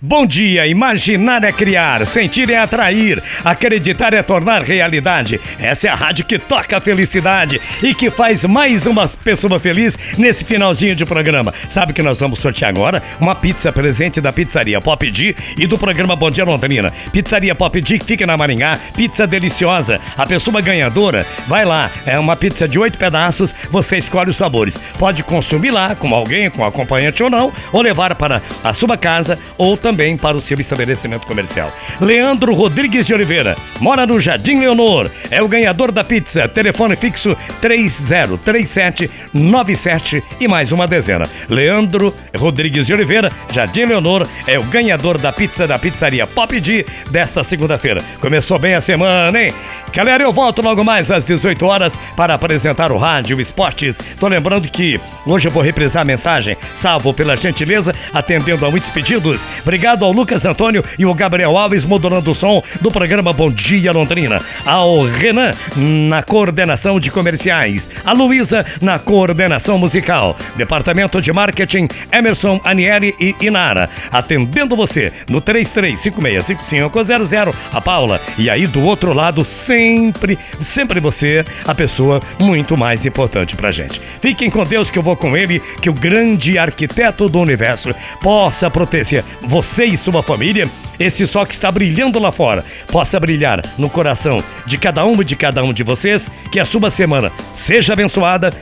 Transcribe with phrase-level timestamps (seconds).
[0.00, 5.40] Bom dia, imaginar é criar, sentir é atrair, acreditar é tornar realidade.
[5.58, 9.98] Essa é a rádio que toca a felicidade e que faz mais uma pessoa feliz
[10.16, 11.52] nesse finalzinho de programa.
[11.68, 13.02] Sabe que nós vamos sortear agora?
[13.20, 16.92] Uma pizza presente da pizzaria Pop D e do programa Bom Dia Londrina.
[17.12, 20.00] Pizzaria Pop D que fica na Maringá, pizza deliciosa.
[20.16, 24.78] A pessoa ganhadora vai lá, é uma pizza de oito pedaços, você escolhe os sabores.
[24.96, 29.36] Pode consumir lá com alguém, com acompanhante ou não, ou levar para a sua casa
[29.56, 31.72] ou também também para o seu estabelecimento comercial.
[31.98, 36.46] Leandro Rodrigues de Oliveira, mora no Jardim Leonor, é o ganhador da pizza.
[36.46, 41.26] Telefone fixo 303797 e mais uma dezena.
[41.48, 46.84] Leandro Rodrigues de Oliveira, Jardim Leonor, é o ganhador da pizza da pizzaria Pop D
[47.10, 48.02] desta segunda-feira.
[48.20, 49.54] Começou bem a semana, hein?
[49.94, 53.96] Galera, eu volto logo mais às 18 horas para apresentar o Rádio Esportes.
[54.20, 58.90] Tô lembrando que hoje eu vou reprisar a mensagem, salvo pela gentileza, atendendo a muitos
[58.90, 59.46] pedidos.
[59.62, 63.92] Obrigado ao Lucas Antônio e o Gabriel Alves modulando o som do programa Bom Dia
[63.92, 64.42] Londrina.
[64.66, 67.88] Ao Renan na coordenação de comerciais.
[68.04, 70.36] A Luísa na coordenação musical.
[70.56, 73.88] Departamento de Marketing, Emerson, Anieri e Inara.
[74.10, 78.20] Atendendo você no 33565500, a Paula.
[78.36, 84.00] E aí do outro lado, sempre, sempre você, a pessoa muito mais importante pra gente.
[84.20, 88.68] Fiquem com Deus que eu vou com ele, que o grande arquiteto do universo possa
[88.68, 90.68] proteger você e sua família.
[90.98, 95.24] Esse sol que está brilhando lá fora possa brilhar no coração de cada um e
[95.24, 96.28] de cada um de vocês.
[96.50, 98.52] Que a sua semana seja abençoada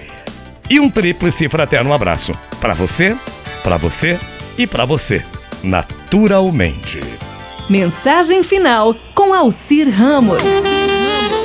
[0.68, 3.16] e um tríplice fraterno abraço para você,
[3.62, 4.18] para você
[4.58, 5.24] e para você,
[5.62, 7.00] naturalmente.
[7.68, 10.42] Mensagem final com Alcir Ramos.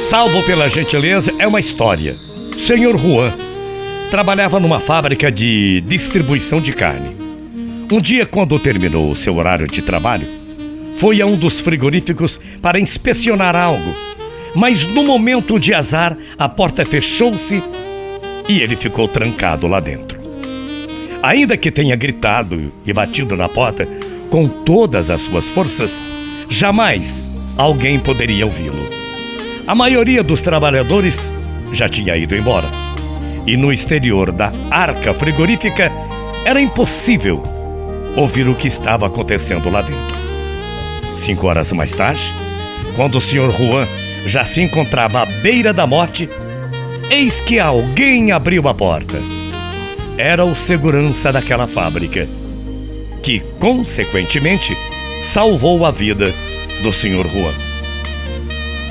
[0.09, 2.16] Salvo pela gentileza é uma história.
[2.58, 3.31] Senhor Juan
[4.09, 7.21] trabalhava numa fábrica de distribuição de carne.
[7.92, 10.25] Um dia, quando terminou o seu horário de trabalho,
[10.95, 13.94] foi a um dos frigoríficos para inspecionar algo.
[14.56, 17.62] Mas no momento de azar, a porta fechou-se
[18.47, 20.22] e ele ficou trancado lá dentro.
[21.22, 23.85] Ainda que tenha gritado e batido na porta
[24.30, 26.00] com todas as suas forças,
[26.50, 28.90] jamais alguém poderia ouvi-lo.
[29.68, 31.30] A maioria dos trabalhadores
[31.74, 32.68] já tinha ido embora.
[33.46, 35.91] E no exterior da arca frigorífica
[36.46, 37.44] era impossível
[38.16, 40.22] ouvir o que estava acontecendo lá dentro.
[41.16, 42.24] Cinco horas mais tarde,
[42.96, 43.52] quando o Sr.
[43.52, 43.88] Juan
[44.26, 46.30] já se encontrava à beira da morte,
[47.10, 49.20] eis que alguém abriu a porta.
[50.18, 52.28] Era o segurança daquela fábrica,
[53.24, 54.78] que, consequentemente,
[55.22, 56.34] salvou a vida
[56.82, 57.28] do Sr.
[57.28, 57.54] Juan.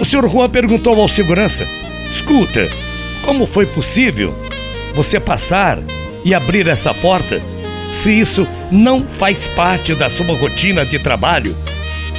[0.00, 1.66] O senhor Juan perguntou ao segurança:
[2.10, 2.68] Escuta,
[3.24, 4.34] como foi possível
[4.94, 5.78] você passar
[6.24, 7.40] e abrir essa porta
[7.92, 11.56] se isso não faz parte da sua rotina de trabalho?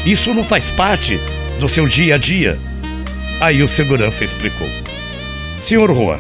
[0.06, 1.20] Isso não faz parte
[1.60, 2.60] do seu dia a dia?
[3.40, 4.68] Aí o segurança explicou:
[5.62, 6.20] Senhor Juan,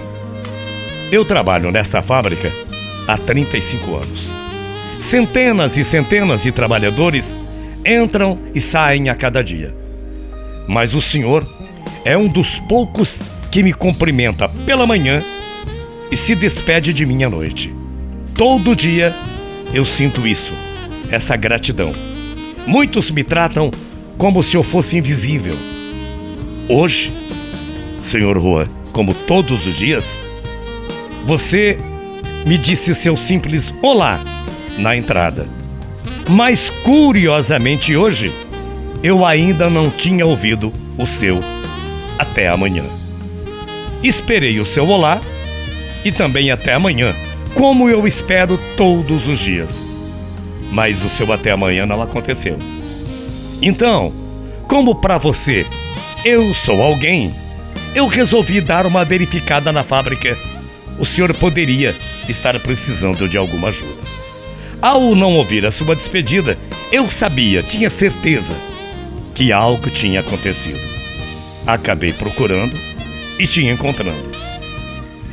[1.11, 2.51] eu trabalho nessa fábrica
[3.07, 4.31] há 35 anos.
[4.99, 7.33] Centenas e centenas de trabalhadores
[7.85, 9.81] entram e saem a cada dia
[10.67, 11.45] mas o senhor
[12.05, 15.21] é um dos poucos que me cumprimenta pela manhã
[16.09, 17.73] e se despede de mim à noite.
[18.33, 19.13] Todo dia
[19.73, 20.51] eu sinto isso,
[21.09, 21.91] essa gratidão.
[22.67, 23.71] Muitos me tratam
[24.17, 25.55] como se eu fosse invisível.
[26.67, 27.11] Hoje,
[27.99, 30.17] senhor Juan, como todos os dias,
[31.25, 31.77] você
[32.45, 34.19] me disse seu simples olá
[34.77, 35.47] na entrada.
[36.29, 38.31] Mas curiosamente hoje,
[39.03, 41.39] eu ainda não tinha ouvido o seu
[42.17, 42.83] até amanhã.
[44.03, 45.19] Esperei o seu olá
[46.03, 47.15] e também até amanhã,
[47.55, 49.83] como eu espero todos os dias.
[50.71, 52.57] Mas o seu até amanhã não aconteceu.
[53.61, 54.13] Então,
[54.67, 55.65] como para você
[56.23, 57.33] eu sou alguém,
[57.95, 60.37] eu resolvi dar uma verificada na fábrica.
[60.99, 61.95] O senhor poderia
[62.29, 64.01] estar precisando de alguma ajuda.
[64.81, 66.57] Ao não ouvir a sua despedida,
[66.91, 68.53] eu sabia, tinha certeza
[69.33, 70.79] que algo tinha acontecido.
[71.65, 72.75] Acabei procurando
[73.39, 74.31] e tinha encontrando.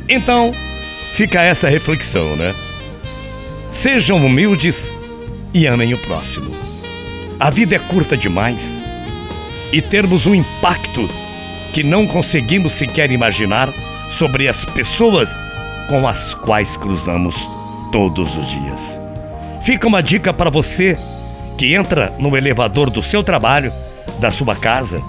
[0.07, 0.53] Então,
[1.13, 2.53] fica essa reflexão, né?
[3.71, 4.91] Sejam humildes
[5.53, 6.51] e amem o próximo.
[7.39, 8.81] A vida é curta demais
[9.71, 11.09] e termos um impacto
[11.73, 13.69] que não conseguimos sequer imaginar
[14.17, 15.35] sobre as pessoas
[15.87, 17.35] com as quais cruzamos
[17.91, 18.99] todos os dias.
[19.61, 20.97] Fica uma dica para você
[21.57, 23.71] que entra no elevador do seu trabalho
[24.19, 25.01] da sua casa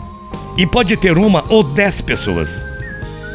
[0.56, 2.64] e pode ter uma ou dez pessoas.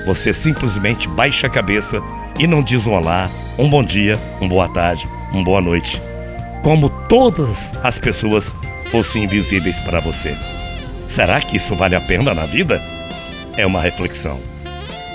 [0.05, 2.01] Você simplesmente baixa a cabeça
[2.37, 6.01] e não diz um olá, um bom dia, uma boa tarde, uma boa noite,
[6.63, 8.53] como todas as pessoas
[8.91, 10.35] fossem invisíveis para você.
[11.07, 12.81] Será que isso vale a pena na vida?
[13.55, 14.39] É uma reflexão.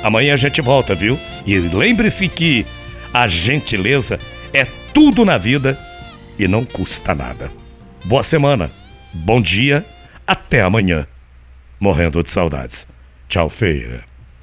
[0.02, 1.18] Amanhã a gente volta, viu?
[1.44, 2.64] E lembre-se que
[3.12, 4.18] a gentileza
[4.52, 5.78] é tudo na vida
[6.38, 7.50] e não custa nada.
[8.04, 8.70] Boa semana,
[9.12, 9.84] bom dia,
[10.26, 11.06] até amanhã.
[11.78, 12.86] Morrendo de saudades.
[13.28, 14.09] Tchau, feia.